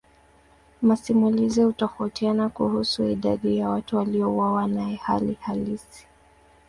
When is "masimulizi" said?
0.81-1.63